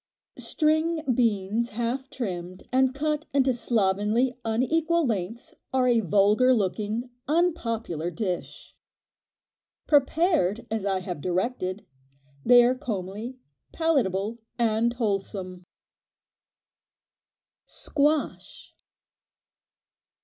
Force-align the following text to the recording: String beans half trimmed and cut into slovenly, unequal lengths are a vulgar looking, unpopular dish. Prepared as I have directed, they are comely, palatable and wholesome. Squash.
String 0.39 1.03
beans 1.13 1.69
half 1.69 2.09
trimmed 2.09 2.67
and 2.71 2.95
cut 2.95 3.27
into 3.35 3.53
slovenly, 3.53 4.35
unequal 4.43 5.05
lengths 5.05 5.53
are 5.71 5.87
a 5.87 5.99
vulgar 5.99 6.55
looking, 6.55 7.11
unpopular 7.27 8.09
dish. 8.09 8.75
Prepared 9.85 10.65
as 10.71 10.87
I 10.87 11.01
have 11.01 11.21
directed, 11.21 11.85
they 12.43 12.63
are 12.63 12.73
comely, 12.73 13.37
palatable 13.73 14.39
and 14.57 14.93
wholesome. 14.93 15.65
Squash. 17.67 18.73